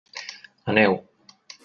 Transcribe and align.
Aneu! 0.65 0.97